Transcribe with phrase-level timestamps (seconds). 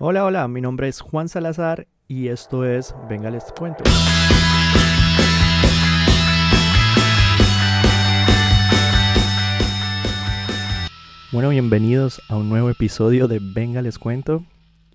[0.00, 3.84] Hola, hola, mi nombre es Juan Salazar y esto es Venga les cuento.
[11.30, 14.44] Bueno, bienvenidos a un nuevo episodio de Venga les cuento.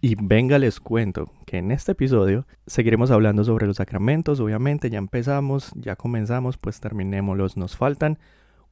[0.02, 4.98] Y venga les cuento que en este episodio seguiremos hablando sobre los sacramentos, obviamente ya
[4.98, 8.20] empezamos, ya comenzamos, pues terminémoslos, nos faltan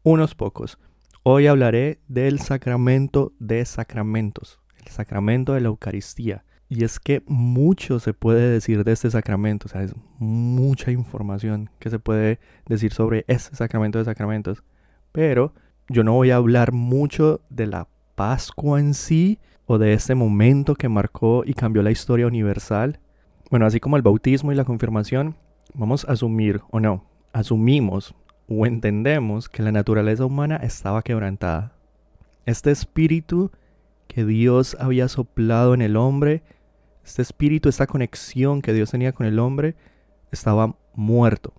[0.04, 0.78] unos pocos.
[1.24, 4.60] Hoy hablaré del sacramento de sacramentos,
[4.92, 6.44] sacramento de la Eucaristía.
[6.70, 11.70] Y es que mucho se puede decir de este sacramento, o sea, es mucha información
[11.80, 14.64] que se puede decir sobre este sacramento de sacramentos.
[15.14, 15.54] Pero
[15.88, 20.76] yo no voy a hablar mucho de la Pascua en sí o de este momento
[20.76, 23.00] que marcó y cambió la historia universal.
[23.50, 25.36] Bueno, así como el bautismo y la confirmación,
[25.74, 28.16] vamos a asumir, o no, asumimos
[28.50, 31.74] o entendemos que la naturaleza humana estaba quebrantada.
[32.46, 33.52] Este espíritu
[34.18, 36.42] que Dios había soplado en el hombre,
[37.06, 39.76] este espíritu, esta conexión que Dios tenía con el hombre,
[40.32, 41.54] estaba muerto.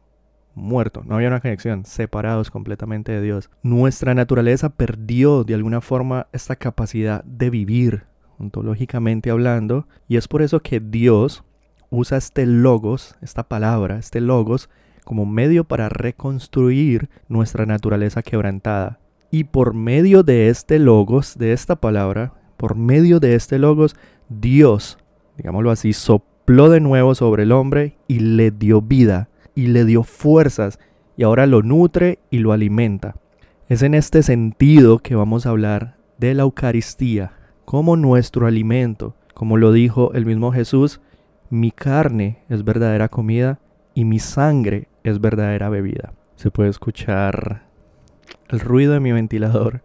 [0.57, 3.49] Muerto, no había una conexión, separados completamente de Dios.
[3.63, 8.07] Nuestra naturaleza perdió de alguna forma esta capacidad de vivir,
[8.41, 11.45] ontológicamente hablando, y es por eso que Dios
[11.91, 14.69] usa este logos, esta palabra, este logos,
[15.05, 18.99] como medio para reconstruir nuestra naturaleza quebrantada.
[19.31, 23.97] Y por medio de este logos, de esta palabra, por medio de este logos,
[24.29, 24.99] Dios,
[25.39, 30.03] digámoslo así, sopló de nuevo sobre el hombre y le dio vida y le dio
[30.03, 30.79] fuerzas
[31.17, 33.15] y ahora lo nutre y lo alimenta.
[33.69, 37.33] Es en este sentido que vamos a hablar de la Eucaristía
[37.65, 39.15] como nuestro alimento.
[39.35, 41.01] Como lo dijo el mismo Jesús,
[41.51, 43.61] mi carne es verdadera comida
[43.95, 46.13] y mi sangre es verdadera bebida.
[46.35, 47.69] Se puede escuchar
[48.49, 49.83] el ruido de mi ventilador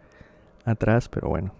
[0.64, 1.52] atrás, pero bueno,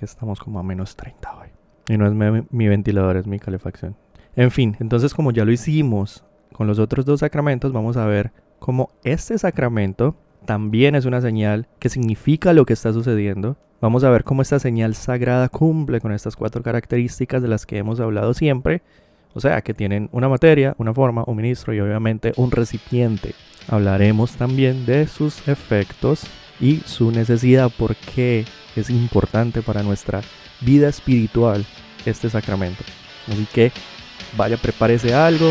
[0.00, 1.48] que estamos como a menos 30 hoy.
[1.88, 3.96] Y no es mi, ventilador, es mi calefacción.
[4.34, 8.32] En fin, entonces como ya lo hicimos con los otros dos sacramentos, vamos a ver
[8.58, 13.58] cómo este sacramento también es una señal que significa lo que está sucediendo.
[13.80, 17.78] Vamos a ver cómo esta señal sagrada cumple con estas cuatro características de las que
[17.78, 18.82] hemos hablado siempre
[19.32, 23.34] o sea, que tienen una materia, una forma, un ministro y obviamente un recipiente.
[23.68, 26.24] Hablaremos también de sus efectos
[26.58, 28.44] y su necesidad, por qué
[28.80, 30.22] es importante para nuestra
[30.60, 31.64] vida espiritual
[32.04, 32.82] este sacramento.
[33.28, 33.72] Así que
[34.36, 35.50] vaya, prepárese algo.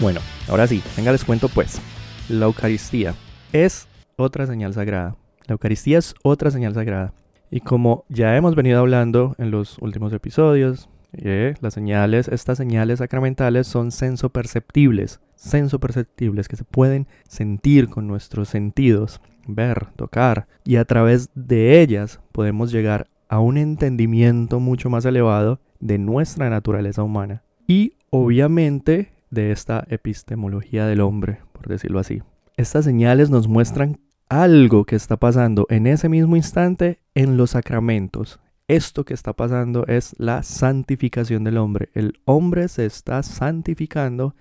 [0.00, 1.80] Bueno, ahora sí, venga les cuento pues.
[2.28, 3.14] La Eucaristía
[3.52, 3.86] es
[4.16, 5.16] otra señal sagrada.
[5.46, 7.12] La Eucaristía es otra señal sagrada.
[7.50, 10.88] Y como ya hemos venido hablando en los últimos episodios,
[11.18, 18.48] eh, las señales, estas señales sacramentales son sensoperceptibles, sensoperceptibles que se pueden sentir con nuestros
[18.48, 25.04] sentidos, ver, tocar, y a través de ellas podemos llegar a un entendimiento mucho más
[25.04, 27.42] elevado de nuestra naturaleza humana.
[27.66, 32.22] Y obviamente de esta epistemología del hombre, por decirlo así.
[32.56, 33.98] Estas señales nos muestran
[34.28, 38.40] algo que está pasando en ese mismo instante en los sacramentos.
[38.66, 41.90] Esto que está pasando es la santificación del hombre.
[41.92, 44.34] El hombre se está santificando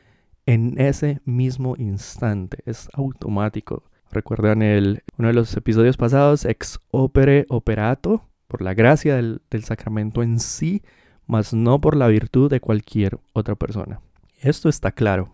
[0.46, 2.60] en ese mismo instante.
[2.66, 3.84] Es automático.
[4.12, 10.24] Recuerdan el, uno de los episodios pasados, ex opere operato, por la gracia del, sacramento
[10.24, 10.84] en sí,
[11.26, 14.00] mas no por la virtud de cualquier otra persona.
[14.40, 15.34] Esto está claro,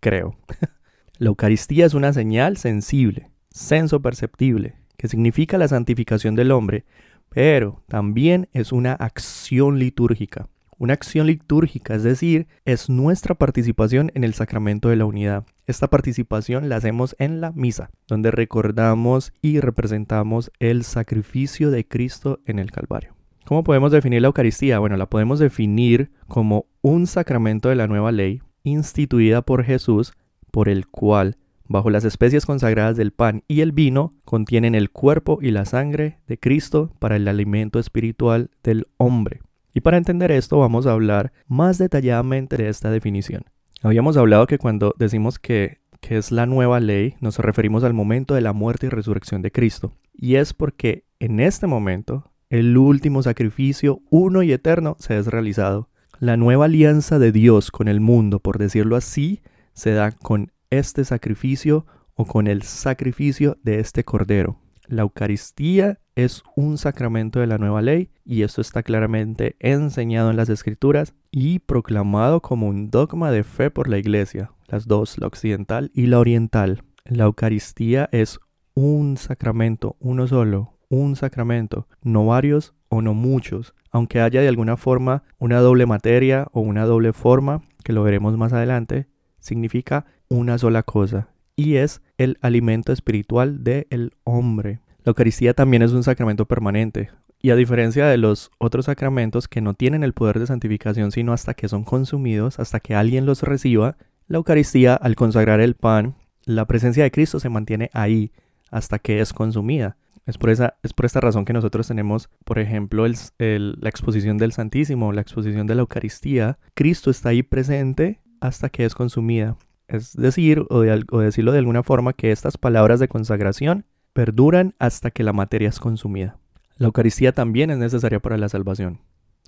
[0.00, 0.38] creo.
[1.18, 6.86] la Eucaristía es una señal sensible, senso perceptible, que significa la santificación del hombre,
[7.34, 10.48] pero también es una acción litúrgica.
[10.78, 15.44] Una acción litúrgica, es decir, es nuestra participación en el sacramento de la unidad.
[15.66, 22.40] Esta participación la hacemos en la misa, donde recordamos y representamos el sacrificio de Cristo
[22.46, 23.14] en el Calvario.
[23.44, 24.78] ¿Cómo podemos definir la Eucaristía?
[24.80, 30.14] Bueno, la podemos definir como un sacramento de la nueva ley instituida por Jesús,
[30.50, 31.36] por el cual,
[31.68, 36.18] bajo las especies consagradas del pan y el vino, contienen el cuerpo y la sangre
[36.26, 39.40] de Cristo para el alimento espiritual del hombre.
[39.74, 43.44] Y para entender esto vamos a hablar más detalladamente de esta definición.
[43.82, 48.34] Habíamos hablado que cuando decimos que, que es la nueva ley, nos referimos al momento
[48.34, 49.92] de la muerte y resurrección de Cristo.
[50.12, 55.88] Y es porque en este momento el último sacrificio uno y eterno se ha realizado.
[56.18, 59.40] La nueva alianza de Dios con el mundo, por decirlo así,
[59.72, 64.58] se da con este sacrificio o con el sacrificio de este cordero.
[64.86, 70.36] La Eucaristía es un sacramento de la nueva ley y esto está claramente enseñado en
[70.36, 75.26] las escrituras y proclamado como un dogma de fe por la Iglesia, las dos, la
[75.26, 76.82] occidental y la oriental.
[77.04, 78.40] La Eucaristía es
[78.72, 84.78] un sacramento, uno solo, un sacramento, no varios o no muchos, aunque haya de alguna
[84.78, 89.08] forma una doble materia o una doble forma, que lo veremos más adelante,
[89.38, 94.80] significa una sola cosa, y es el alimento espiritual del hombre.
[95.04, 99.60] La Eucaristía también es un sacramento permanente, y a diferencia de los otros sacramentos que
[99.60, 103.42] no tienen el poder de santificación sino hasta que son consumidos, hasta que alguien los
[103.42, 103.96] reciba,
[104.26, 106.14] la Eucaristía al consagrar el pan,
[106.44, 108.32] la presencia de Cristo se mantiene ahí
[108.70, 109.96] hasta que es consumida.
[110.24, 114.52] Es por, esa, es por esta razón que nosotros tenemos, por ejemplo, la exposición del
[114.52, 116.58] Santísimo, la exposición de la Eucaristía.
[116.74, 119.56] Cristo está ahí presente hasta que es consumida.
[119.92, 123.84] Es decir, o, decirlo de alguna forma, que estas palabras de consagración
[124.14, 126.38] perduran hasta que la materia es consumida.
[126.76, 129.00] La Eucaristía también es necesaria para la salvación.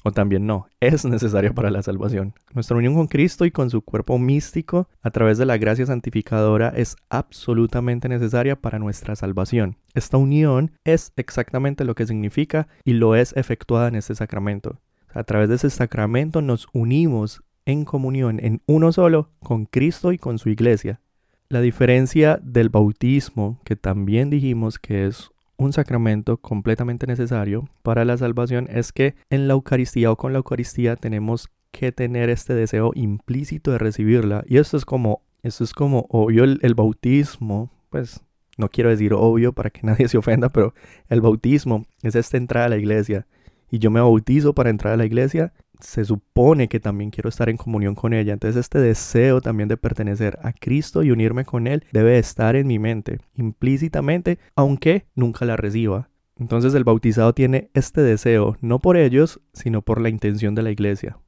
[0.06, 2.34] O también no, es necesaria para la salvación.
[2.52, 6.68] Nuestra unión con Cristo y con su cuerpo místico a través de la gracia santificadora
[6.76, 9.78] es absolutamente necesaria para nuestra salvación.
[9.94, 14.78] Esta unión es exactamente lo que significa y lo es efectuada en este sacramento.
[15.14, 20.18] A través de ese sacramento nos unimos en comunión, en uno solo, con Cristo y
[20.18, 21.00] con su iglesia.
[21.48, 28.16] La diferencia del bautismo, que también dijimos que es un sacramento completamente necesario para la
[28.16, 32.92] salvación es que en la Eucaristía o con la Eucaristía tenemos que tener este deseo
[32.94, 34.44] implícito de recibirla.
[34.46, 38.20] Y esto es como, esto es como obvio el, el bautismo, pues
[38.56, 40.74] no quiero decir obvio para que nadie se ofenda, pero
[41.08, 43.26] el bautismo es esta entrada a la iglesia.
[43.70, 45.52] Y yo me bautizo para entrar a la iglesia
[45.84, 48.32] se supone que también quiero estar en comunión con ella.
[48.32, 52.66] Entonces este deseo también de pertenecer a Cristo y unirme con Él debe estar en
[52.66, 56.08] mi mente implícitamente, aunque nunca la reciba.
[56.36, 60.70] Entonces el bautizado tiene este deseo, no por ellos, sino por la intención de la
[60.70, 61.18] iglesia.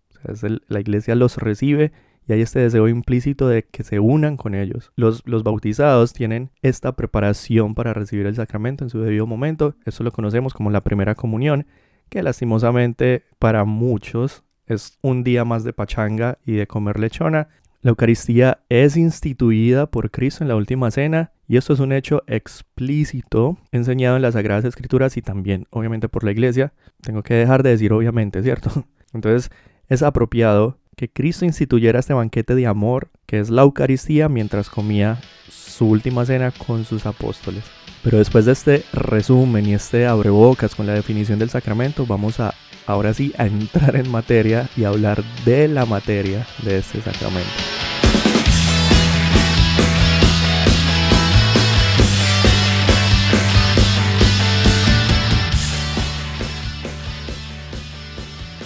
[0.69, 1.93] la iglesia los recibe
[2.27, 4.91] y hay este deseo implícito de que se unan con ellos.
[4.97, 9.77] Los, los, bautizados tienen esta preparación para recibir el sacramento en su debido momento.
[9.85, 11.67] Eso lo conocemos como la primera comunión,
[12.09, 17.49] que lastimosamente para muchos es un día más de pachanga y de comer lechona.
[17.83, 22.25] La Eucaristía es instituida por Cristo en la última cena y esto es un hecho
[22.27, 26.73] explícito enseñado en las Sagradas Escrituras y también obviamente por la Iglesia.
[27.01, 28.71] Tengo que dejar de decir obviamente, ¿cierto?
[29.13, 29.51] Entonces
[29.89, 35.19] es apropiado que Cristo instituyera este banquete de amor que es la Eucaristía mientras comía
[35.49, 37.65] su última cena con sus apóstoles.
[38.07, 42.55] Pero después de este resumen y este abrebocas con la definición del sacramento, vamos a
[42.87, 47.51] ahora sí a entrar en materia y hablar de la materia de este sacramento.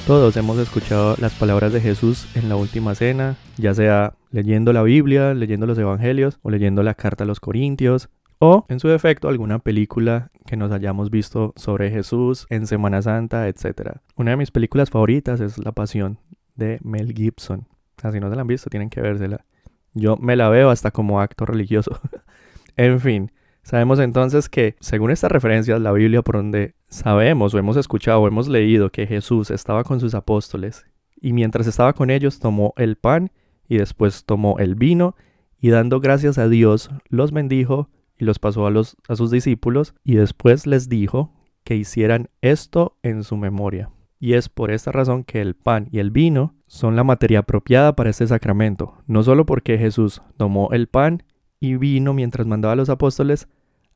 [0.06, 4.82] Todos hemos escuchado las palabras de Jesús en la última cena, ya sea leyendo la
[4.82, 8.10] Biblia, leyendo los Evangelios o leyendo la carta a los Corintios,
[8.40, 13.46] o en su defecto alguna película que nos hayamos visto sobre Jesús en Semana Santa,
[13.48, 13.98] etc.
[14.16, 16.18] Una de mis películas favoritas es La Pasión
[16.56, 17.68] de Mel Gibson.
[18.02, 19.44] Así no se la han visto, tienen que vérsela.
[19.92, 22.00] Yo me la veo hasta como acto religioso.
[22.76, 23.30] en fin,
[23.62, 28.26] sabemos entonces que, según estas referencias, la Biblia por donde sabemos o hemos escuchado o
[28.26, 30.86] hemos leído que Jesús estaba con sus apóstoles
[31.20, 33.32] y mientras estaba con ellos tomó el pan
[33.68, 35.14] y después tomó el vino
[35.60, 37.90] y dando gracias a Dios los bendijo
[38.20, 41.32] y los pasó a, los, a sus discípulos y después les dijo
[41.64, 43.90] que hicieran esto en su memoria.
[44.18, 47.96] Y es por esta razón que el pan y el vino son la materia apropiada
[47.96, 51.22] para este sacramento, no solo porque Jesús tomó el pan
[51.58, 53.48] y vino mientras mandaba a los apóstoles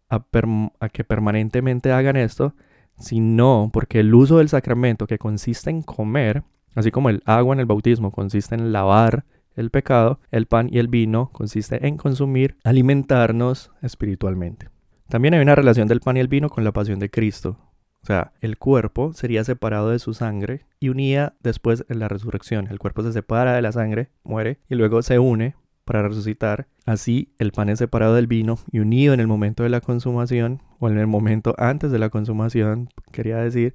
[0.08, 0.24] a,
[0.80, 2.54] a que permanentemente hagan esto,
[2.96, 6.44] sino porque el uso del sacramento que consiste en comer,
[6.74, 10.78] así como el agua en el bautismo consiste en lavar el pecado, el pan y
[10.78, 14.68] el vino consiste en consumir, alimentarnos espiritualmente.
[15.08, 17.58] También hay una relación del pan y el vino con la pasión de Cristo.
[18.02, 22.66] O sea, el cuerpo sería separado de su sangre y unía después en la resurrección.
[22.66, 26.66] El cuerpo se separa de la sangre, muere y luego se une para resucitar.
[26.84, 30.62] Así, el pan es separado del vino y unido en el momento de la consumación
[30.80, 33.74] o en el momento antes de la consumación, quería decir.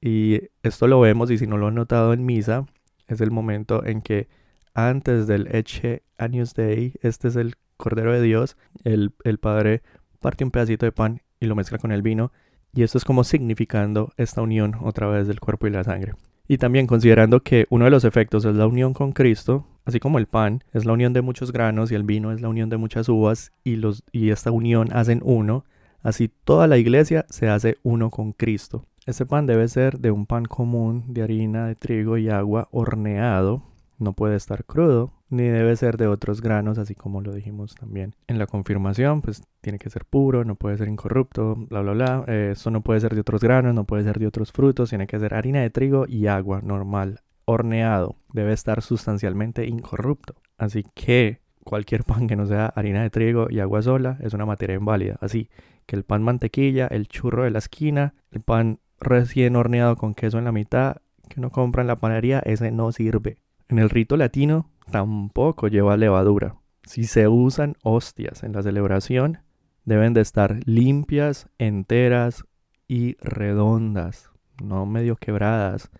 [0.00, 2.66] Y esto lo vemos y si no lo han notado en misa,
[3.06, 4.28] es el momento en que
[4.74, 9.82] antes del Eche Agnus Dei, este es el Cordero de Dios, el, el Padre
[10.20, 12.32] parte un pedacito de pan y lo mezcla con el vino,
[12.72, 16.14] y esto es como significando esta unión otra vez del cuerpo y la sangre.
[16.48, 20.18] Y también considerando que uno de los efectos es la unión con Cristo, así como
[20.18, 22.76] el pan es la unión de muchos granos y el vino es la unión de
[22.76, 25.64] muchas uvas y, los, y esta unión hacen uno,
[26.02, 28.86] así toda la iglesia se hace uno con Cristo.
[29.04, 33.64] Este pan debe ser de un pan común de harina de trigo y agua horneado.
[34.02, 38.16] No puede estar crudo, ni debe ser de otros granos, así como lo dijimos también
[38.26, 42.24] en la confirmación, pues tiene que ser puro, no puede ser incorrupto, bla, bla, bla.
[42.26, 45.06] Eh, esto no puede ser de otros granos, no puede ser de otros frutos, tiene
[45.06, 48.16] que ser harina de trigo y agua normal, horneado.
[48.32, 50.34] Debe estar sustancialmente incorrupto.
[50.58, 54.46] Así que cualquier pan que no sea harina de trigo y agua sola es una
[54.46, 55.16] materia inválida.
[55.20, 55.48] Así
[55.86, 60.38] que el pan mantequilla, el churro de la esquina, el pan recién horneado con queso
[60.38, 60.96] en la mitad
[61.28, 63.38] que uno compra en la panadería, ese no sirve.
[63.72, 66.56] En el rito latino tampoco lleva levadura.
[66.82, 69.38] Si se usan hostias en la celebración,
[69.86, 72.44] deben de estar limpias, enteras
[72.86, 74.28] y redondas,
[74.62, 75.90] no medio quebradas.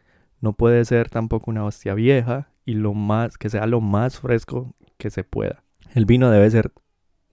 [0.43, 4.75] No puede ser tampoco una hostia vieja y lo más que sea lo más fresco
[4.99, 5.65] que se pueda.
[5.95, 6.73] El vino debe ser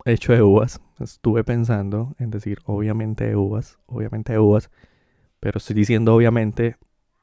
[0.05, 0.79] hecho de uvas.
[1.01, 4.71] Estuve pensando en decir obviamente de uvas, obviamente de uvas,
[5.41, 6.77] pero estoy diciendo obviamente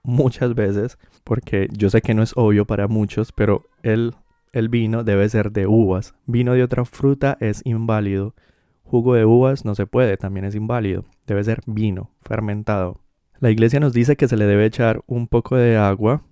[0.06, 4.14] muchas veces porque yo sé que no es obvio para muchos, pero el,
[4.52, 6.14] el vino debe ser de uvas.
[6.24, 8.34] Vino de otra fruta es inválido.
[8.84, 11.04] Jugo de uvas no se puede, también es inválido.
[11.26, 13.00] Debe ser vino, fermentado.
[13.40, 16.22] La iglesia nos dice que se le debe echar un poco de agua,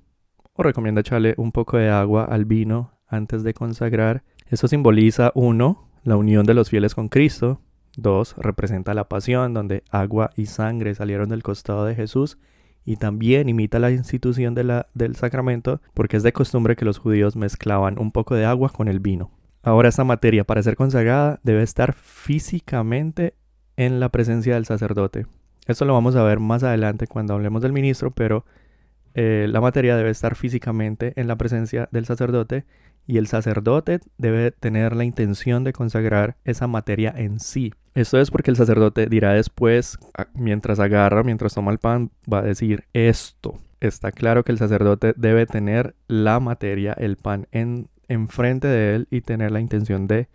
[0.54, 4.22] o recomienda echarle un poco de agua al vino antes de consagrar.
[4.46, 7.60] Eso simboliza, uno, la unión de los fieles con Cristo.
[7.96, 12.38] Dos, representa la pasión, donde agua y sangre salieron del costado de Jesús
[12.84, 17.98] y también imita la institución del sacramento porque es de costumbre que los judíos mezclaban
[17.98, 19.30] un poco de agua con el vino.
[19.62, 23.34] Ahora esta materia para ser consagrada debe estar físicamente
[23.76, 25.26] en la presencia del sacerdote.
[25.66, 28.44] Esto lo vamos a ver más adelante cuando hablemos del ministro, pero
[29.14, 32.66] eh, la materia debe estar físicamente en la presencia del sacerdote
[33.06, 37.72] y el sacerdote debe tener la intención de consagrar esa materia en sí.
[37.94, 39.98] Esto es porque el sacerdote dirá después,
[40.34, 43.58] mientras agarra, mientras toma el pan, va a decir esto.
[43.80, 49.08] Está claro que el sacerdote debe tener la materia, el pan, en enfrente de él
[49.10, 50.28] y tener la intención de,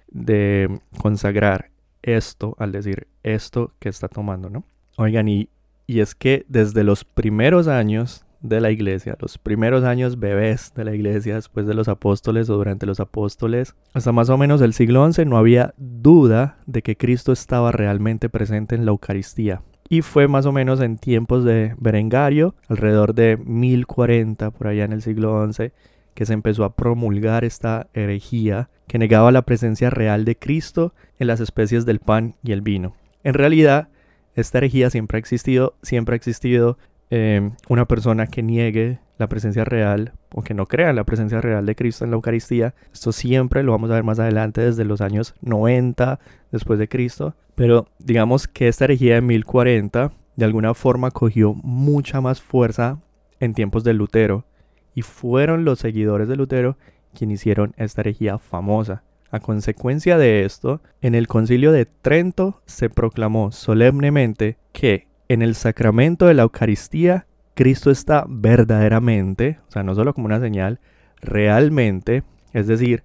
[1.02, 1.72] consagrar
[2.02, 4.64] esto al decir esto que está tomando, ¿no?
[4.98, 5.50] Oigan, y
[5.88, 10.96] es que desde los primeros años de la iglesia, los primeros años bebés de la
[10.96, 15.12] iglesia después de los apóstoles o durante los apóstoles, hasta más o menos el siglo
[15.12, 19.62] XI no había duda de que Cristo estaba realmente presente en la Eucaristía.
[19.90, 24.94] Y fue más o menos en tiempos de Berengario, alrededor de 1040, por allá en
[24.94, 25.72] el siglo XI,
[26.14, 31.28] que se empezó a promulgar esta herejía que negaba la presencia real de Cristo en
[31.28, 32.96] las especies del pan y el vino.
[33.24, 33.90] En realidad,
[34.36, 36.78] esta herejía siempre ha existido, siempre ha existido
[37.12, 41.66] Em, una persona que niegue la presencia real o que no crea la presencia real
[41.66, 42.76] de Cristo en la Eucaristía.
[42.94, 46.20] Esto siempre lo vamos a ver más adelante desde los años 90
[46.52, 47.36] después de Cristo.
[47.56, 53.00] Pero digamos que esta herejía de 1040 de alguna forma cogió mucha más fuerza
[53.40, 54.46] en tiempos de Lutero.
[54.94, 56.78] Y fueron los seguidores de Lutero
[57.14, 59.04] quienes hicieron esta herejía famosa.
[59.32, 65.56] A consecuencia de esto, en el concilio de Trento se proclamó solemnemente que en el
[65.56, 70.80] sacramento de la Eucaristía, Cristo está verdaderamente, o sea, no solo como una señal,
[71.22, 73.04] realmente, es decir,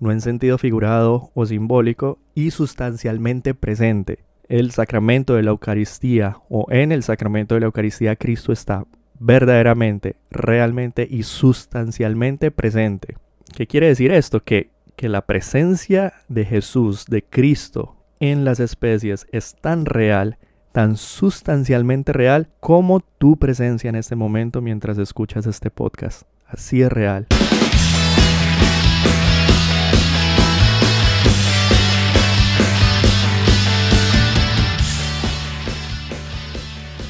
[0.00, 4.20] no en sentido figurado o simbólico, y sustancialmente presente.
[4.48, 8.86] El sacramento de la Eucaristía o en el sacramento de la Eucaristía Cristo está
[9.18, 13.16] verdaderamente, realmente y sustancialmente presente.
[13.54, 14.42] ¿Qué quiere decir esto?
[14.42, 20.38] Que, que la presencia de Jesús, de Cristo en las especies es tan real
[20.76, 26.24] tan sustancialmente real como tu presencia en este momento mientras escuchas este podcast.
[26.46, 27.26] Así es real.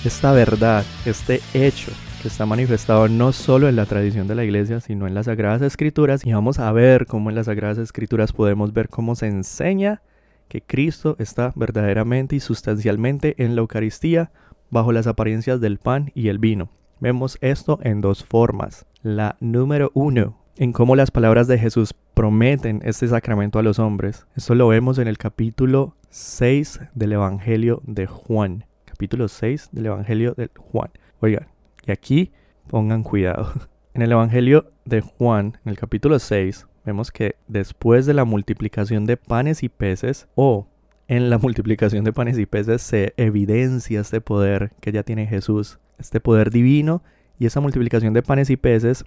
[0.04, 1.90] Esta verdad, este hecho
[2.22, 5.62] que está manifestado no solo en la tradición de la iglesia, sino en las Sagradas
[5.62, 6.24] Escrituras.
[6.24, 10.02] Y vamos a ver cómo en las Sagradas Escrituras podemos ver cómo se enseña
[10.48, 14.30] que Cristo está verdaderamente y sustancialmente en la Eucaristía
[14.70, 16.70] bajo las apariencias del pan y el vino.
[17.00, 18.86] Vemos esto en dos formas.
[19.02, 24.26] La número uno, en cómo las palabras de Jesús prometen este sacramento a los hombres.
[24.34, 28.64] Esto lo vemos en el capítulo 6 del Evangelio de Juan.
[28.86, 30.90] Capítulo 6 del Evangelio de Juan.
[31.20, 31.48] Oigan,
[31.86, 32.32] y aquí
[32.68, 33.52] pongan cuidado.
[33.96, 39.04] En el Evangelio de Juan, en el capítulo 6, vemos que después de la multiplicación
[39.04, 40.68] de panes y peces, o
[41.08, 45.78] en la multiplicación de panes y peces se evidencia este poder que ya tiene Jesús,
[45.98, 47.02] este poder divino,
[47.38, 49.04] y esa multiplicación de panes y peces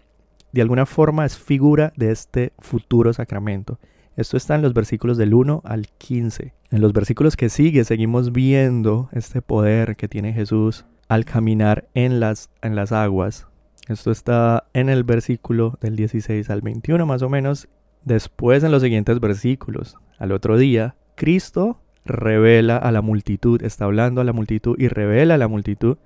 [0.51, 3.79] de alguna forma es figura de este futuro sacramento.
[4.15, 6.53] Esto está en los versículos del 1 al 15.
[6.71, 12.19] En los versículos que sigue seguimos viendo este poder que tiene Jesús al caminar en
[12.19, 13.48] las, en las aguas.
[13.89, 17.67] Esto está en el versículo del 16 al 21 más o menos.
[18.05, 24.22] Después en los siguientes versículos, al otro día, Cristo revela a la multitud, está hablando
[24.22, 25.98] a la multitud y revela a la multitud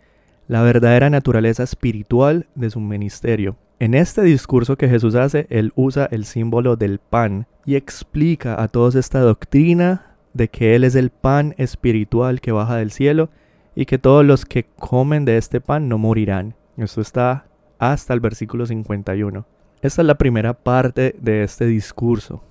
[0.47, 3.57] la verdadera naturaleza espiritual de su ministerio.
[3.79, 8.69] En este discurso que Jesús hace, él usa el símbolo del pan y explica a
[8.69, 13.29] todos esta doctrina de que Él es el pan espiritual que baja del cielo
[13.75, 16.55] y que todos los que comen de este pan no morirán.
[16.77, 17.45] Esto está
[17.91, 19.45] hasta el versículo 51.
[19.81, 22.43] Esta es la primera parte de este discurso.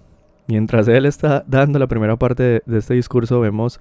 [0.46, 3.80] Mientras Él está dando la primera parte de, este discurso, vemos,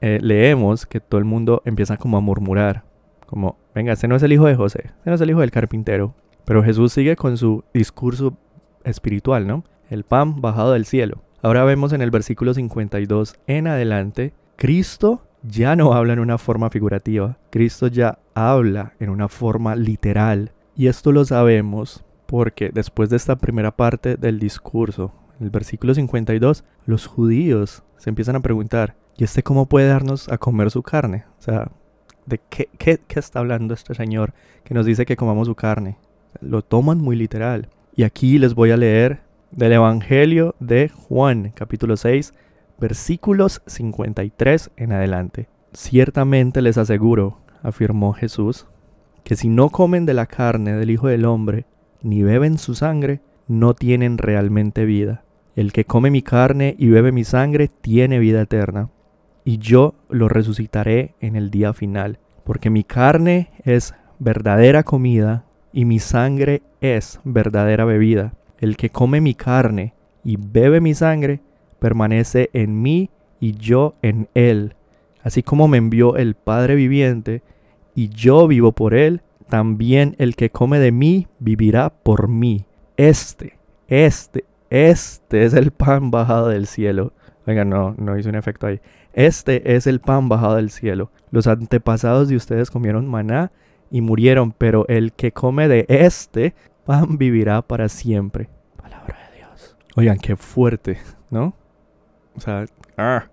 [0.00, 2.84] eh, leemos que todo el mundo empieza como a murmurar.
[3.26, 5.50] Como, venga, este no es el hijo de José, este no es el hijo del
[5.50, 6.14] carpintero.
[6.44, 8.36] Pero Jesús sigue con su discurso
[8.84, 9.64] espiritual, ¿no?
[9.88, 11.22] El pan bajado del cielo.
[11.40, 16.70] Ahora vemos en el versículo 52 en adelante, Cristo ya no habla en una forma
[16.70, 20.52] figurativa, Cristo ya habla en una forma literal.
[20.74, 25.94] Y esto lo sabemos porque después de esta primera parte del discurso, en el versículo
[25.94, 30.82] 52, los judíos se empiezan a preguntar, ¿y este cómo puede darnos a comer su
[30.82, 31.24] carne?
[31.38, 31.70] O sea,
[32.24, 34.32] ¿de qué, qué, qué está hablando este señor
[34.64, 35.98] que nos dice que comamos su carne?
[36.40, 37.68] Lo toman muy literal.
[37.94, 42.32] Y aquí les voy a leer del Evangelio de Juan, capítulo 6,
[42.78, 45.48] versículos 53 en adelante.
[45.74, 48.66] Ciertamente les aseguro, afirmó Jesús,
[49.24, 51.66] que si no comen de la carne del Hijo del Hombre,
[52.02, 55.24] ni beben su sangre, no tienen realmente vida.
[55.54, 58.90] El que come mi carne y bebe mi sangre tiene vida eterna,
[59.44, 65.84] y yo lo resucitaré en el día final, porque mi carne es verdadera comida y
[65.84, 68.34] mi sangre es verdadera bebida.
[68.58, 71.40] El que come mi carne y bebe mi sangre,
[71.78, 73.10] permanece en mí
[73.40, 74.76] y yo en él.
[75.22, 77.42] Así como me envió el Padre viviente,
[77.94, 82.64] y yo vivo por él, también el que come de mí vivirá por mí.
[82.96, 83.58] Este,
[83.88, 87.12] este, este es el pan bajado del cielo.
[87.46, 88.80] Venga, no, no hice un efecto ahí.
[89.12, 91.10] Este es el pan bajado del cielo.
[91.30, 93.52] Los antepasados de ustedes comieron maná
[93.90, 96.54] y murieron, pero el que come de este
[96.86, 98.48] pan vivirá para siempre.
[98.76, 99.76] Palabra de Dios.
[99.96, 100.98] Oigan, qué fuerte,
[101.30, 101.54] ¿no?
[102.34, 102.64] O sea,
[102.96, 103.26] ah,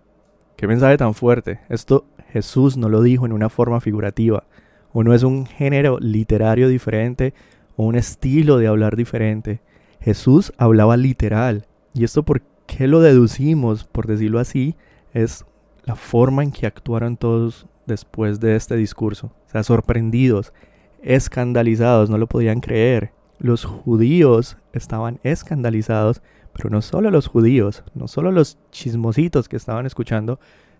[0.57, 1.61] qué mensaje tan fuerte.
[1.69, 4.43] Esto Jesús no lo dijo en una forma figurativa.
[4.91, 7.33] O no es un género literario diferente
[7.75, 9.61] o un estilo de hablar diferente.
[10.01, 11.67] Jesús hablaba literal.
[11.93, 14.75] Y esto por qué lo deducimos, por decirlo así,
[15.13, 15.45] es
[15.85, 19.27] la forma en que actuaron todos después de este discurso.
[19.47, 20.53] O sea, sorprendidos,
[21.01, 23.11] escandalizados, no lo podían creer.
[23.39, 26.21] Los judíos estaban escandalizados,
[26.53, 30.39] pero no solo los judíos, no solo los chismositos que estaban escuchando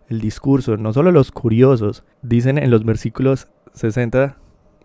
[0.09, 2.03] el discurso, no solo los curiosos.
[2.21, 4.37] Dicen en los versículos 60,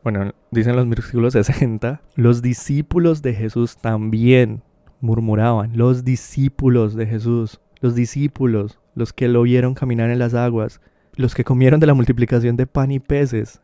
[0.04, 4.62] bueno, dicen los versículos 60, los discípulos de Jesús también
[5.00, 10.80] murmuraban, los discípulos de Jesús, los discípulos, los que lo vieron caminar en las aguas,
[11.16, 13.60] los que comieron de la multiplicación de pan y peces.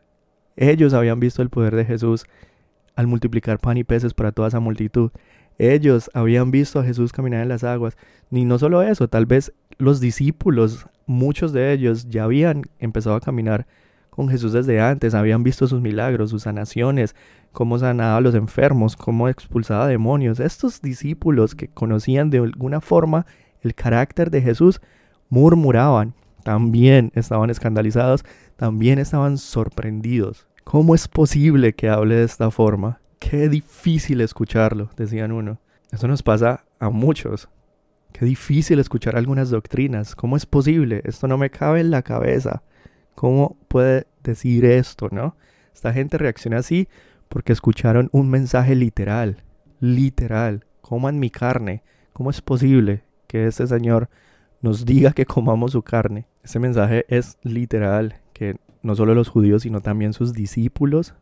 [0.55, 2.25] Ellos habían visto el poder de Jesús
[2.95, 5.11] al multiplicar pan y peces para toda esa multitud.
[5.57, 7.97] Ellos habían visto a Jesús caminar en las aguas.
[8.29, 13.21] Ni no solo eso, tal vez los discípulos, muchos de ellos ya habían empezado a
[13.21, 13.67] caminar
[14.09, 17.15] con Jesús desde antes, habían visto sus milagros, sus sanaciones,
[17.51, 20.39] cómo sanaba a los enfermos, cómo expulsaba demonios.
[20.39, 23.25] Estos discípulos que conocían de alguna forma
[23.61, 24.81] el carácter de Jesús,
[25.29, 28.25] murmuraban, también estaban escandalizados,
[28.57, 30.47] también estaban sorprendidos.
[30.63, 32.99] ¿Cómo es posible que hable de esta forma?
[33.19, 35.59] Qué difícil escucharlo, decían uno.
[35.91, 37.49] Eso nos pasa a muchos.
[38.11, 40.15] Qué difícil escuchar algunas doctrinas.
[40.15, 41.01] ¿Cómo es posible?
[41.05, 42.63] Esto no me cabe en la cabeza.
[43.15, 45.35] ¿Cómo puede decir esto, no?
[45.73, 46.87] Esta gente reacciona así
[47.29, 49.43] porque escucharon un mensaje literal.
[49.79, 50.65] Literal.
[50.81, 51.83] Coman mi carne.
[52.13, 54.09] ¿Cómo es posible que este Señor
[54.61, 56.27] nos diga que comamos su carne?
[56.43, 61.15] Ese mensaje es literal, que no solo los judíos, sino también sus discípulos,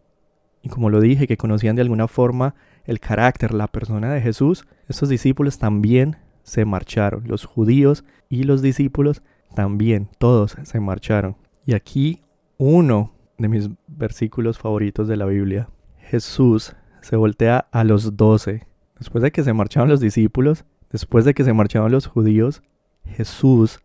[0.62, 4.65] y como lo dije, que conocían de alguna forma el carácter, la persona de Jesús,
[4.88, 6.17] estos discípulos también
[6.49, 7.23] se marcharon.
[7.27, 9.21] Los judíos y los discípulos
[9.53, 11.38] también, todos se marcharon.
[11.65, 12.21] Y aquí
[12.57, 15.69] uno de mis versículos favoritos de la Biblia.
[15.97, 18.67] Jesús se voltea a los doce.
[18.97, 22.63] Después de que se marcharon los discípulos, después de que se marcharon los judíos,
[23.05, 23.79] Jesús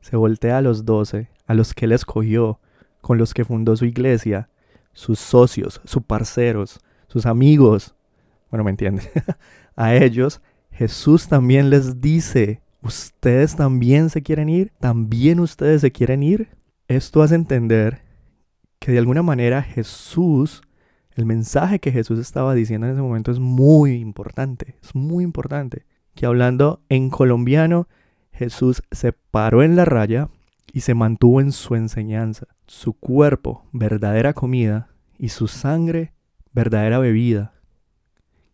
[0.00, 2.60] se voltea a los doce, a los que él escogió,
[3.02, 4.48] con los que fundó su iglesia,
[4.92, 7.94] sus socios, sus parceros, sus amigos.
[8.50, 9.06] Bueno, me entienden.
[9.76, 10.40] a ellos
[10.76, 14.72] Jesús también les dice, ¿ustedes también se quieren ir?
[14.78, 16.50] ¿También ustedes se quieren ir?
[16.86, 18.02] Esto hace entender
[18.78, 20.60] que de alguna manera Jesús,
[21.14, 25.86] el mensaje que Jesús estaba diciendo en ese momento es muy importante, es muy importante.
[26.14, 27.88] Que hablando en colombiano,
[28.32, 30.28] Jesús se paró en la raya
[30.74, 32.48] y se mantuvo en su enseñanza.
[32.66, 36.12] Su cuerpo, verdadera comida, y su sangre,
[36.52, 37.54] verdadera bebida.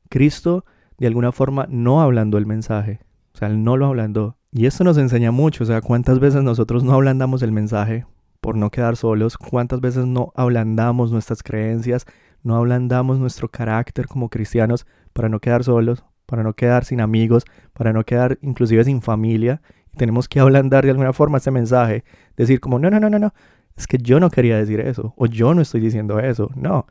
[0.09, 0.65] Cristo,
[1.03, 3.01] de alguna forma, no hablando el mensaje.
[3.35, 4.37] O sea, él no lo hablando.
[4.51, 5.65] Y esto nos enseña mucho.
[5.65, 8.07] O sea, cuántas veces nosotros no ablandamos el mensaje
[8.41, 9.37] por no quedar solos.
[9.37, 12.07] Cuántas veces no ablandamos nuestras creencias.
[12.43, 17.45] No ablandamos nuestro carácter como cristianos para no quedar solos, para no quedar sin amigos,
[17.73, 19.61] para no quedar inclusive sin familia
[19.97, 22.05] tenemos que ablandar de alguna forma ese mensaje.
[22.37, 23.35] Decir como, no, no, no, no, no,
[23.77, 26.51] es que yo no quería decir eso, o yo no estoy diciendo eso.
[26.55, 26.87] No,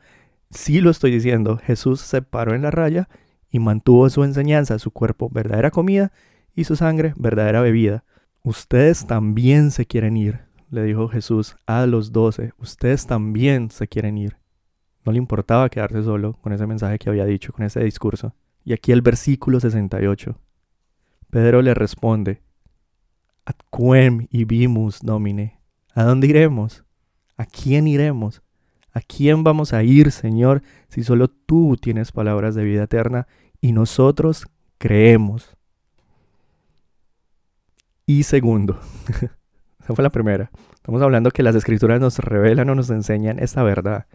[0.50, 1.58] sí lo estoy diciendo.
[1.58, 3.08] Jesús se paró en la raya
[3.52, 6.10] y mantuvo su enseñanza, su cuerpo verdadera comida
[6.56, 8.02] y su sangre verdadera bebida.
[8.42, 12.52] Ustedes también se quieren ir, le dijo Jesús a los doce.
[12.58, 14.38] Ustedes también se quieren ir.
[15.04, 18.34] No le importaba quedarse solo con ese mensaje que había dicho, con ese discurso.
[18.64, 20.34] Y aquí el versículo 68.
[21.30, 22.40] Pedro le responde,
[23.44, 25.60] Ad quem vimus Domine.
[25.94, 26.84] ¿A dónde iremos?
[27.36, 28.42] ¿A quién iremos?
[28.92, 33.26] ¿A quién vamos a ir, Señor, si solo tú tienes palabras de vida eterna
[33.62, 34.46] y nosotros
[34.76, 35.56] creemos?
[38.04, 38.78] Y segundo,
[39.80, 40.50] esa fue la primera.
[40.74, 44.06] Estamos hablando que las escrituras nos revelan o nos enseñan esta verdad.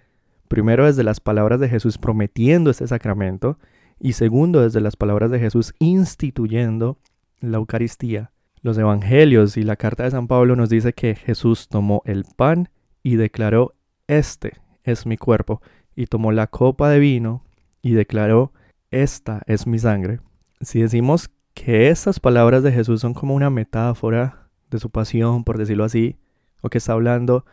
[0.50, 3.58] Primero desde las palabras de Jesús prometiendo este sacramento
[4.00, 7.00] y segundo desde las palabras de Jesús instituyendo
[7.40, 8.32] la Eucaristía.
[8.62, 12.70] Los evangelios y la carta de San Pablo nos dice que Jesús tomó el pan
[13.02, 13.76] y declaró,
[14.08, 15.62] este es mi cuerpo,
[15.96, 17.44] y tomó la copa de vino
[17.82, 18.52] y declaró,
[18.92, 20.20] esta es mi sangre.
[20.62, 25.58] Si decimos que estas palabras de Jesús son como una metáfora de su pasión, por
[25.58, 26.18] decirlo así,
[26.62, 27.46] o que está hablando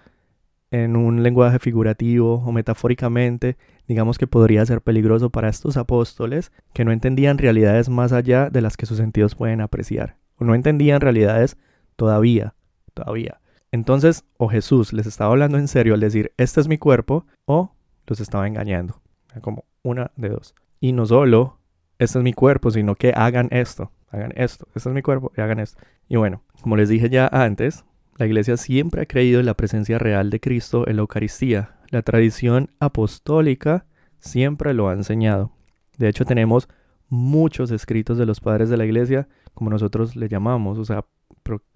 [0.70, 6.85] en un lenguaje figurativo o metafóricamente, digamos que podría ser peligroso para estos apóstoles que
[6.85, 11.01] no entendían realidades más allá de las que sus sentidos pueden apreciar o no entendían
[11.01, 11.57] realidades
[11.97, 12.55] todavía,
[12.92, 13.40] todavía.
[13.73, 17.75] Entonces, o Jesús les estaba hablando en serio al decir, este es mi cuerpo, o
[18.07, 19.01] los estaba engañando.
[19.40, 20.55] Como una de dos.
[20.85, 21.61] Y no solo,
[21.99, 25.40] este es mi cuerpo, sino que hagan esto, hagan esto, este es mi cuerpo y
[25.40, 25.81] hagan esto.
[26.11, 27.87] Y bueno, como les dije ya antes,
[28.18, 31.79] la iglesia siempre ha creído en la presencia real de Cristo en la Eucaristía.
[31.88, 33.87] La tradición apostólica
[34.18, 35.53] siempre lo ha enseñado.
[35.97, 36.68] De hecho, tenemos
[37.09, 41.07] muchos escritos de los padres de la iglesia, como nosotros le llamamos, o sea,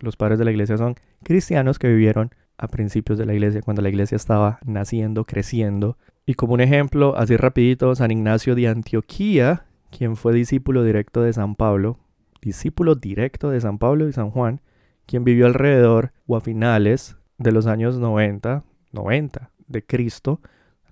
[0.01, 3.81] los padres de la iglesia son cristianos que vivieron a principios de la iglesia, cuando
[3.81, 5.97] la iglesia estaba naciendo, creciendo.
[6.28, 11.32] Y como un ejemplo, así rapidito, San Ignacio de Antioquía, quien fue discípulo directo de
[11.32, 11.98] San Pablo,
[12.42, 14.60] discípulo directo de San Pablo y San Juan,
[15.06, 18.62] quien vivió alrededor o a finales de los años 90,
[18.92, 20.42] 90 de Cristo,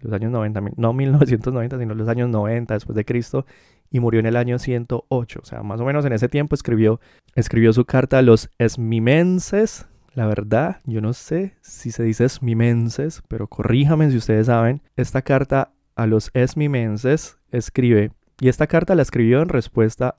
[0.01, 3.45] los años 90, no 1990, sino los años 90 después de Cristo,
[3.91, 5.41] y murió en el año 108.
[5.43, 6.99] O sea, más o menos en ese tiempo escribió,
[7.35, 9.87] escribió su carta a los esmimenses.
[10.17, 14.81] La verdad, yo no sé si se dice esmimenses, pero corríjame si ustedes saben.
[14.97, 20.17] Esta carta a los esmimenses escribe, y esta carta la escribió en respuesta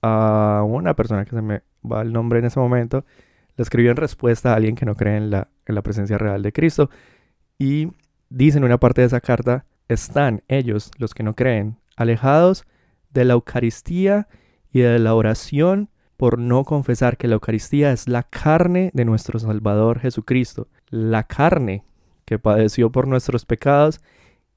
[0.00, 3.04] a una persona que se me va el nombre en ese momento.
[3.58, 6.42] La escribió en respuesta a alguien que no cree en la, en la presencia real
[6.42, 6.88] de Cristo.
[7.58, 7.92] Y
[8.30, 12.64] dice en una parte de esa carta, están ellos, los que no creen, alejados
[13.10, 14.26] de la Eucaristía
[14.72, 19.38] y de la oración por no confesar que la Eucaristía es la carne de nuestro
[19.38, 21.84] Salvador Jesucristo, la carne
[22.24, 24.00] que padeció por nuestros pecados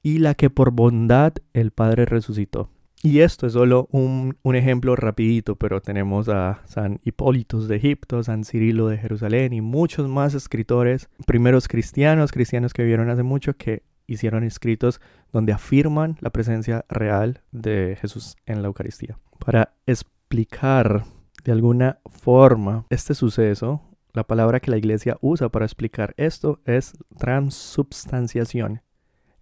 [0.04, 2.70] y la que por bondad el Padre resucitó.
[3.04, 8.44] Y esto es solo un, ejemplo rapidito, pero tenemos a San Hipólitos de Egipto, San
[8.44, 13.84] Cirilo de Jerusalén y muchos más escritores, primeros cristianos, cristianos que vivieron hace mucho, que
[14.08, 15.00] hicieron escritos
[15.32, 19.20] donde afirman la presencia real de Jesús en la Eucaristía.
[19.38, 21.04] Para explicar
[21.48, 23.82] de alguna forma este suceso,
[24.12, 28.82] la palabra que la iglesia usa para explicar esto es transubstanciación.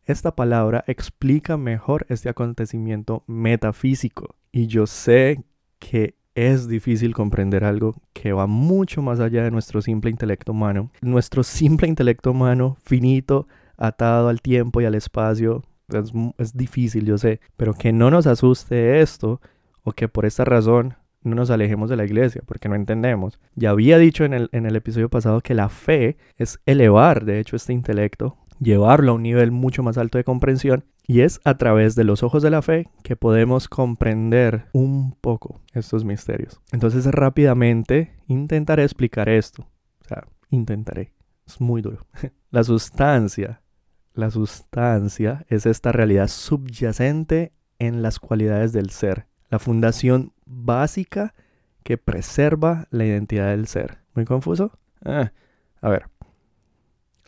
[0.03, 5.43] Esta palabra explica mejor este acontecimiento metafísico y yo sé
[5.79, 10.91] que es difícil comprender algo que va mucho más allá de nuestro simple intelecto humano.
[11.01, 15.63] Nuestro simple intelecto humano finito atado al tiempo y al espacio.
[16.37, 19.41] Es, difícil, yo sé, pero que no nos asuste esto
[19.81, 23.39] o que por esta razón no nos alejemos de la iglesia porque no entendemos.
[23.55, 27.39] Ya había dicho en el, en el episodio pasado que la fe es elevar, de
[27.39, 31.57] hecho, este intelecto, llevarlo a un nivel mucho más alto de comprensión y es a
[31.57, 36.59] través de los ojos de la fe que podemos comprender un poco estos misterios.
[36.71, 39.67] Entonces rápidamente intentaré explicar esto.
[40.01, 41.13] O sea, intentaré.
[41.45, 42.07] Es muy duro.
[42.49, 43.61] la sustancia
[44.13, 51.33] La sustancia es esta realidad subyacente en las cualidades del ser, la fundación básica
[51.83, 53.99] que preserva la identidad del ser.
[54.13, 54.77] ¿Muy confuso?
[55.05, 55.31] Ah,
[55.79, 56.07] a ver,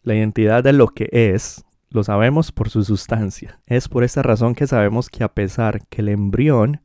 [0.03, 3.61] la identidad de lo que es lo sabemos por su sustancia.
[3.65, 6.81] Es por esta razón que sabemos que a pesar que el embrión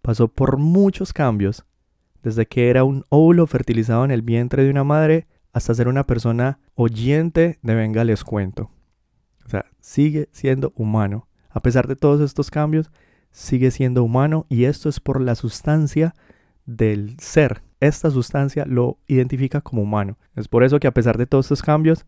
[0.00, 1.66] pasó por muchos cambios,
[2.22, 6.06] desde que era un óvulo fertilizado en el vientre de una madre hasta ser una
[6.06, 8.70] persona oyente de venga les cuento.
[9.44, 11.28] O sea, sigue siendo humano.
[11.50, 12.90] A pesar de todos estos cambios,
[13.36, 16.14] sigue siendo humano y esto es por la sustancia
[16.64, 17.62] del ser.
[17.80, 20.16] Esta sustancia lo identifica como humano.
[20.34, 22.06] Es por eso que a pesar de todos estos cambios,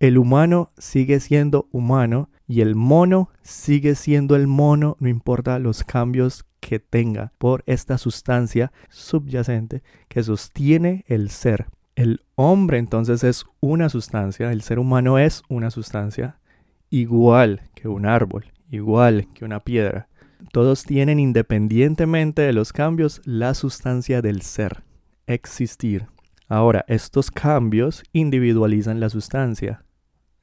[0.00, 5.84] el humano sigue siendo humano y el mono sigue siendo el mono, no importa los
[5.84, 11.66] cambios que tenga por esta sustancia subyacente que sostiene el ser.
[11.96, 16.38] El hombre entonces es una sustancia, el ser humano es una sustancia
[16.88, 20.08] igual que un árbol, igual que una piedra.
[20.50, 24.82] Todos tienen independientemente de los cambios la sustancia del ser,
[25.26, 26.06] existir.
[26.48, 29.84] Ahora, estos cambios individualizan la sustancia.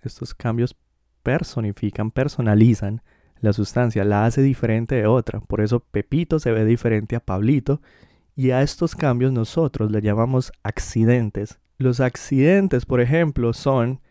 [0.02, 0.76] Estos cambios
[1.22, 3.02] personifican, personalizan
[3.42, 5.40] la sustancia, la hace diferente de otra.
[5.42, 7.82] Por eso Pepito se ve diferente a Pablito
[8.36, 11.60] y a estos cambios nosotros le llamamos accidentes.
[11.78, 14.02] Los accidentes, por ejemplo, son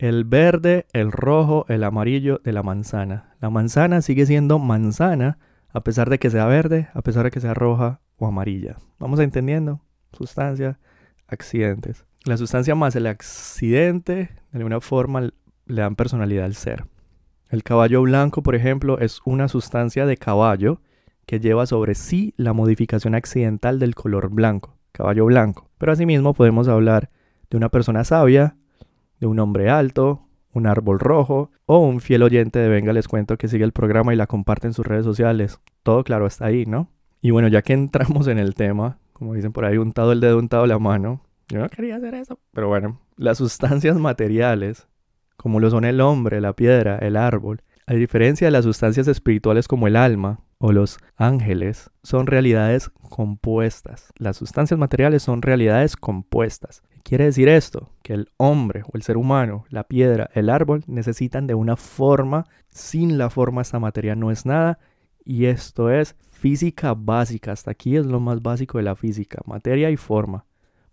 [0.00, 3.34] el verde, el rojo, el amarillo de la manzana.
[3.38, 7.40] La manzana sigue siendo manzana a pesar de que sea verde, a pesar de que
[7.40, 8.78] sea roja o amarilla.
[8.98, 9.82] ¿Vamos entendiendo?
[10.16, 10.78] Sustancia,
[11.26, 12.06] accidentes.
[12.24, 15.20] La sustancia más el accidente, de alguna forma,
[15.66, 16.86] le dan personalidad al ser.
[17.50, 20.80] El caballo blanco, por ejemplo, es una sustancia de caballo
[21.26, 25.68] que lleva sobre sí la modificación accidental del color blanco, caballo blanco.
[25.76, 27.10] Pero asimismo podemos hablar
[27.50, 28.56] de una persona sabia,
[29.20, 33.36] de un hombre alto, un árbol rojo o un fiel oyente de Venga les cuento
[33.36, 35.60] que sigue el programa y la comparte en sus redes sociales.
[35.82, 36.88] Todo claro está ahí, ¿no?
[37.20, 40.38] Y bueno, ya que entramos en el tema, como dicen por ahí, untado el dedo,
[40.38, 42.38] untado la mano, yo no quería hacer eso.
[42.52, 44.88] Pero bueno, las sustancias materiales,
[45.36, 49.66] como lo son el hombre, la piedra, el árbol, a diferencia de las sustancias espirituales
[49.66, 54.12] como el alma o los ángeles, son realidades compuestas.
[54.16, 56.82] Las sustancias materiales son realidades compuestas.
[57.02, 57.90] ¿Qué quiere decir esto?
[58.02, 62.46] Que el hombre o el ser humano, la piedra, el árbol necesitan de una forma.
[62.68, 64.78] Sin la forma esta materia no es nada.
[65.24, 67.52] Y esto es física básica.
[67.52, 69.40] Hasta aquí es lo más básico de la física.
[69.44, 70.46] Materia y forma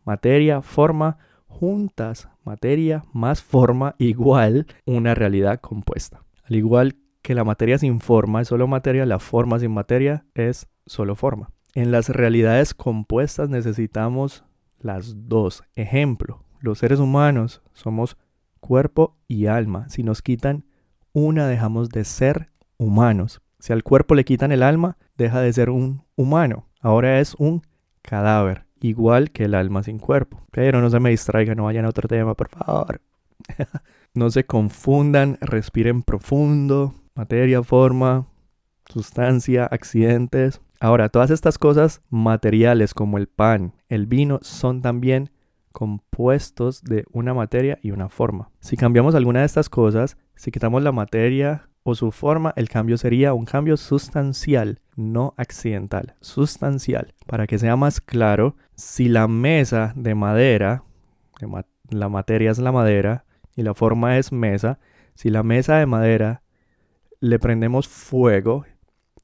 [0.08, 1.18] materia, forma,
[1.48, 6.24] juntas, materia más forma igual una realidad compuesta.
[6.50, 10.68] Al igual que la materia sin forma es solo materia, la forma sin materia es
[10.86, 11.52] solo forma.
[11.76, 14.46] En las realidades compuestas necesitamos
[14.80, 15.64] las dos.
[15.74, 18.18] Ejemplo, los seres humanos somos
[18.60, 19.90] cuerpo y alma.
[19.90, 20.66] Si nos quitan
[21.14, 23.42] una, dejamos de ser humanos.
[23.60, 26.68] Si al cuerpo le quitan el alma, deja de ser un humano.
[26.80, 27.64] Ahora es un
[28.02, 30.42] cadáver igual que el alma sin cuerpo.
[30.52, 33.02] Pero no se me distraigan, no vayan a otro tema, por favor.
[34.14, 38.28] no se confundan, respiren profundo, materia, forma,
[38.92, 40.62] sustancia, accidentes.
[40.80, 45.32] Ahora, todas estas cosas materiales como el pan, el vino, son también
[45.72, 48.50] compuestos de una materia y una forma.
[48.60, 52.98] Si cambiamos alguna de estas cosas, si quitamos la materia o su forma, el cambio
[52.98, 57.14] sería un cambio sustancial, no accidental, sustancial.
[57.28, 60.84] Para que sea más claro, si la mesa de madera,
[61.90, 64.80] la materia es la madera y la forma es mesa,
[65.14, 66.42] si la mesa de madera
[67.20, 68.66] le prendemos fuego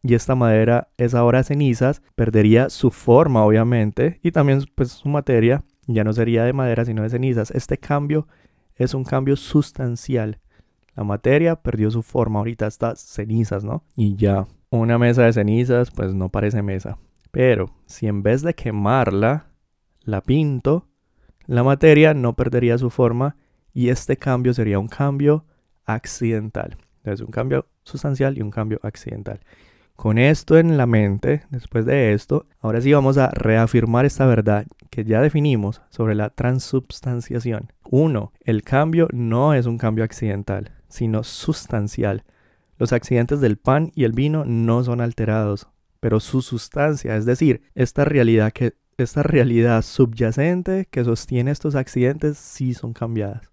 [0.04, 5.64] y esta madera es ahora cenizas, perdería su forma obviamente y también pues su materia
[5.88, 7.50] ya no sería de madera sino de cenizas.
[7.52, 8.28] Este cambio
[8.76, 10.40] es un cambio sustancial
[10.96, 13.84] la materia perdió su forma, ahorita está cenizas, ¿no?
[13.96, 17.00] Y ya, una mesa de cenizas, pues no parece mesa.
[17.32, 19.48] Pero si en vez de quemarla,
[20.02, 20.88] la pinto,
[21.48, 23.38] la materia no perdería su forma
[23.74, 25.46] y este cambio sería un cambio
[25.86, 26.78] accidental.
[27.04, 29.40] Es un cambio sustancial y un cambio accidental.
[29.96, 34.66] Con esto en la mente, después de esto, ahora sí vamos a reafirmar esta verdad
[34.90, 37.72] que ya definimos sobre la transubstanciación.
[37.90, 42.24] Uno, el cambio no es un cambio accidental sino sustancial.
[42.78, 45.68] Los accidentes del pan y el vino no son alterados,
[46.00, 52.38] pero su sustancia, es decir, esta realidad que esta realidad subyacente que sostiene estos accidentes
[52.38, 53.50] sí son cambiadas.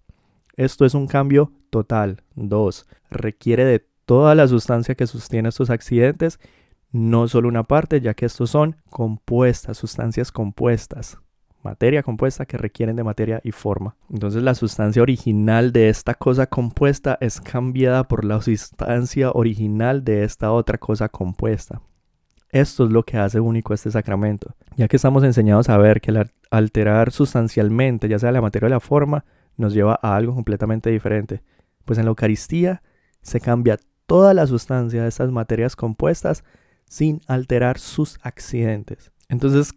[0.54, 2.22] Esto es un cambio total.
[2.34, 6.40] Dos, requiere de toda la sustancia que sostiene estos accidentes,
[6.90, 11.18] no solo una parte, ya que estos son compuestas, sustancias compuestas.
[11.62, 13.94] materia compuesta que requieren de materia y forma.
[14.12, 20.24] Entonces la sustancia original de esta cosa compuesta es cambiada por la sustancia original de
[20.24, 21.80] esta otra cosa compuesta.
[22.48, 26.10] Esto es lo que hace único este sacramento, ya que estamos enseñados a ver que
[26.10, 29.24] el alterar sustancialmente, ya sea la materia o la forma,
[29.56, 31.44] nos lleva a algo completamente diferente.
[31.84, 32.82] Pues en la Eucaristía
[33.22, 33.78] se cambia
[34.10, 36.42] toda la sustancia de estas materias compuestas
[36.84, 39.12] sin alterar sus accidentes.
[39.28, 39.72] Entonces,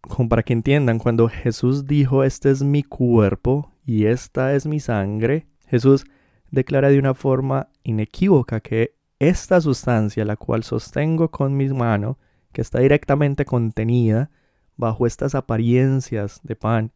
[0.00, 4.78] como para que entiendan, cuando Jesús dijo, este es mi cuerpo y esta es mi
[4.78, 6.04] sangre, Jesús
[6.52, 12.16] declara de una forma inequívoca que esta sustancia, la cual sostengo con mis manos,
[12.52, 14.30] que está directamente contenida
[14.76, 16.92] bajo estas apariencias de pan,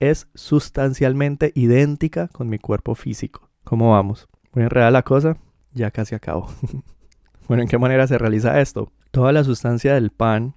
[0.00, 3.48] es sustancialmente idéntica con mi cuerpo físico.
[3.62, 4.26] ¿Cómo vamos?
[4.54, 5.36] Muy enredada la cosa,
[5.74, 6.48] ya casi acabo.
[7.48, 8.92] bueno, ¿en qué manera se realiza esto?
[9.10, 10.54] Toda la sustancia del pan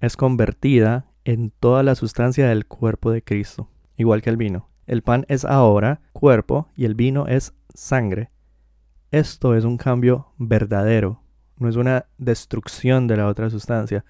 [0.00, 4.68] es convertida en toda la sustancia del cuerpo de Cristo, igual que el vino.
[4.86, 8.30] El pan es ahora cuerpo y el vino es sangre.
[9.10, 11.22] Esto es un cambio verdadero,
[11.58, 14.04] no es una destrucción de la otra sustancia,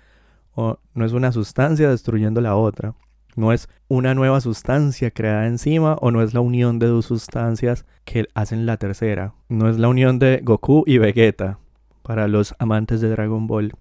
[0.54, 2.94] o no es una sustancia destruyendo la otra,
[3.34, 7.86] no es una nueva sustancia creada encima o no es la unión de dos sustancias
[8.04, 11.58] que hacen la tercera, no es la unión de Goku y Vegeta
[12.02, 13.72] para los amantes de Dragon Ball.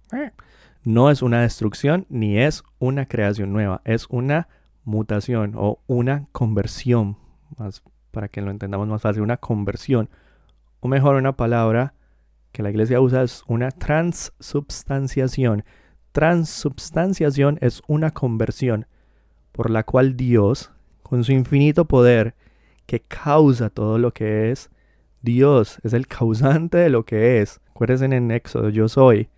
[0.84, 4.48] No es una destrucción ni es una creación nueva, es una
[4.84, 7.18] mutación o una conversión,
[7.58, 10.10] más para que lo entendamos más fácil, una conversión,
[10.80, 11.94] o mejor una palabra
[12.52, 15.64] que la iglesia usa es una transubstanciación.
[16.12, 18.88] Transubstanciación es una conversión
[19.52, 20.72] por la cual Dios,
[21.04, 22.36] con su infinito poder,
[22.86, 24.70] que causa todo lo que es,
[25.22, 27.62] Dios es el causante de lo que es.
[27.70, 29.30] Acuérdense en Éxodo, yo soy.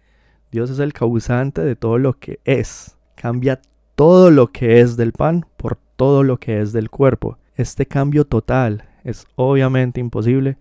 [0.52, 2.98] Dios es el causante de todo lo que es.
[3.16, 3.62] Cambia
[3.96, 7.38] todo lo que es del pan por todo lo que es del cuerpo.
[7.56, 10.58] Este cambio total es obviamente imposible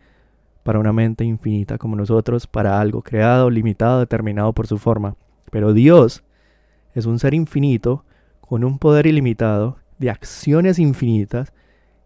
[0.62, 5.16] para una mente infinita como nosotros, para algo creado, limitado, determinado por su forma.
[5.50, 6.22] Pero Dios
[6.94, 8.04] es un ser infinito
[8.52, 11.54] con un poder ilimitado de acciones infinitas.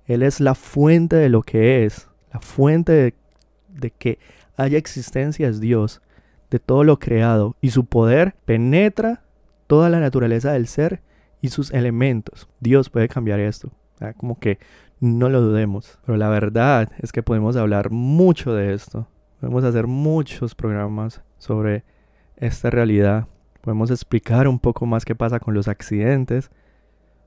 [0.04, 3.16] Él es la fuente de lo que es, la fuente
[3.66, 4.20] de, que
[4.56, 6.02] haya existencia es Dios
[6.48, 9.24] de todo lo creado y su poder penetra
[9.66, 11.02] toda la naturaleza del ser
[11.40, 12.48] y sus elementos.
[12.60, 13.72] Dios puede cambiar esto.
[14.16, 14.60] Como que
[15.00, 15.98] no lo dudemos.
[16.06, 19.08] Pero la verdad es que podemos hablar mucho de esto.
[19.40, 21.82] Podemos hacer muchos programas sobre
[22.36, 23.26] esta realidad.
[23.66, 26.52] Podemos explicar un poco más qué pasa con los accidentes.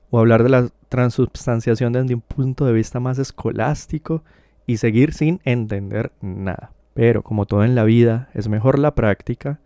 [0.08, 4.24] O hablar de la transubstanciación desde un punto de vista más escolástico
[4.66, 6.72] y seguir sin entender nada.
[6.94, 9.60] Pero como todo en la vida, es mejor la práctica.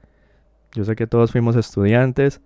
[0.73, 2.41] Yo sé que todos fuimos estudiantes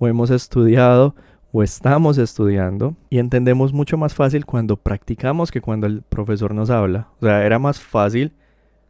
[0.00, 1.14] o hemos estudiado
[1.52, 6.70] o estamos estudiando y entendemos mucho más fácil cuando practicamos que cuando el profesor nos
[6.70, 7.10] habla.
[7.20, 8.32] O sea, era más fácil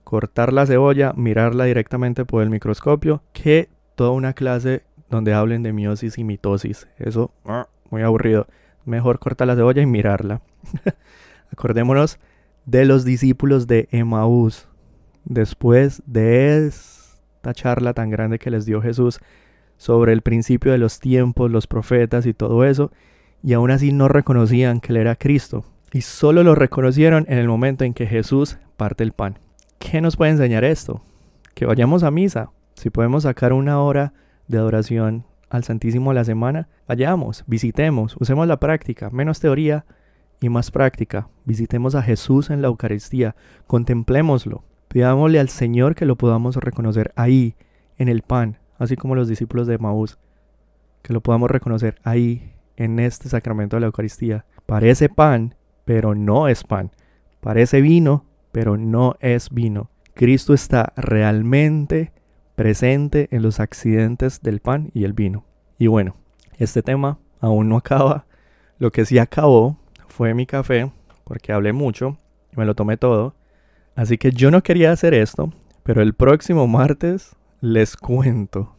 [0.03, 5.73] cortar la cebolla, mirarla directamente por el microscopio que toda una clase donde hablen de
[5.73, 6.87] miosis y mitosis.
[6.99, 8.47] Eso, ah, muy aburrido.
[8.85, 10.41] Mejor cortar la cebolla y mirarla.
[11.53, 12.21] Acordémonos
[12.65, 14.69] de los discípulos de Emaús
[15.25, 19.19] después de esta charla tan grande que les dio Jesús
[19.79, 22.93] sobre el principio de los tiempos, los profetas y todo eso,
[23.43, 25.65] y aún así no reconocían que él era Cristo.
[25.93, 29.41] Y solo lo reconocieron en el momento en que Jesús parte el pan.
[29.81, 31.03] ¿Qué nos puede enseñar esto?
[31.55, 32.53] Que vayamos a misa.
[32.79, 34.13] Si podemos sacar una hora
[34.47, 39.85] de adoración al Santísimo a la semana, vayamos, visitemos, usemos la práctica, menos teoría
[40.41, 41.29] y más práctica.
[41.45, 43.35] Visitemos a Jesús en la Eucaristía,
[43.67, 47.57] contemplémoslo, Pidámosle al Señor que lo podamos reconocer ahí,
[47.97, 50.17] en el pan, así como los discípulos de Maús,
[51.03, 54.45] que lo podamos reconocer ahí, en este sacramento de la Eucaristía.
[54.67, 56.93] Parece pan, pero no es pan.
[57.41, 59.91] Parece vino, pero no es vino.
[60.15, 62.13] Cristo está realmente
[62.59, 65.45] presente en los accidentes del pan y el vino.
[65.79, 66.17] Y bueno,
[66.57, 68.27] este tema aún no acaba.
[68.79, 70.91] Lo que sí acabó fue mi café,
[71.23, 72.19] porque hablé mucho,
[72.53, 73.37] y me lo tomé todo.
[73.95, 75.53] Así que yo no quería hacer esto,
[75.85, 78.75] pero el próximo martes les cuento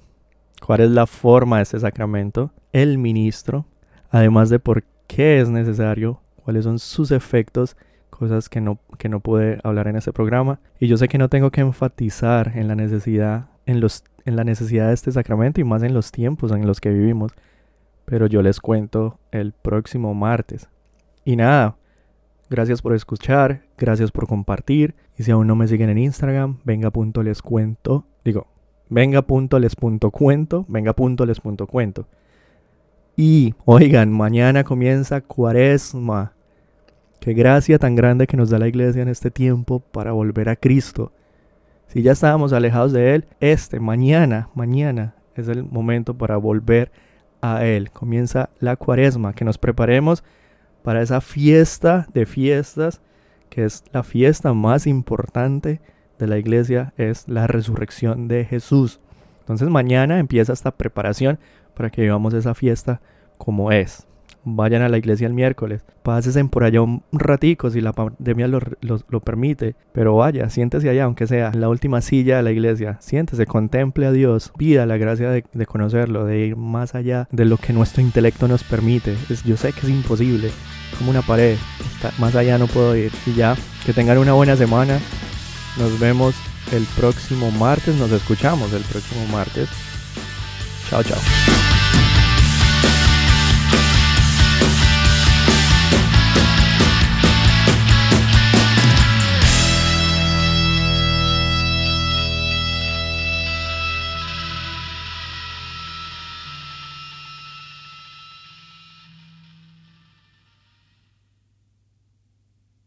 [0.61, 3.65] cuál es la forma de este sacramento, el ministro,
[4.09, 7.77] además de por qué es necesario, cuáles son sus efectos,
[8.09, 10.59] cosas que no, que no pude hablar en este programa.
[10.81, 14.43] Y yo sé que no tengo que enfatizar en la necesidad, en, los, en la
[14.43, 17.31] necesidad de este sacramento y más en los tiempos en los que vivimos.
[18.05, 20.67] Pero yo les cuento el próximo martes.
[21.25, 21.77] Y nada,
[22.49, 24.95] Gracias por escuchar, gracias por compartir.
[25.15, 28.05] Y si aún no me siguen en Instagram, venga punto les cuento.
[28.25, 28.47] Digo,
[28.89, 32.07] venga punto les punto cuento, venga punto les punto cuento.
[33.15, 36.33] Y, oigan, mañana comienza cuaresma.
[37.19, 40.55] Qué gracia tan grande que nos da la iglesia en este tiempo para volver a
[40.55, 41.11] Cristo.
[41.89, 46.91] Si ya estábamos alejados de Él, este, mañana, mañana es el momento para volver
[47.41, 47.89] a Él.
[47.89, 50.23] Comienza la cuaresma, que nos preparemos
[50.83, 53.01] para esa fiesta de fiestas,
[53.49, 55.81] que es la fiesta más importante
[56.19, 58.99] de la iglesia, es la resurrección de Jesús.
[59.39, 61.39] Entonces mañana empieza esta preparación
[61.73, 63.01] para que vivamos esa fiesta
[63.39, 64.08] como es.
[64.43, 68.59] Vayan a la iglesia el miércoles, pásense por allá un ratico si la pandemia lo,
[68.81, 72.97] lo, permite, pero vaya, siéntese allá, aunque sea en la última silla de la iglesia,
[73.01, 77.45] siéntese, contemple a Dios, pida la gracia de, de conocerlo, de ir más allá de
[77.45, 79.15] lo que nuestro intelecto nos permite.
[79.29, 80.51] Es, yo sé que es imposible,
[80.97, 81.57] como una pared,
[82.17, 83.11] más allá no puedo ir.
[83.25, 84.99] Y ya, que tengan una buena semana,
[85.77, 86.35] nos vemos
[86.71, 89.69] el próximo martes, nos escuchamos el próximo martes.
[90.89, 91.68] Chao, chao.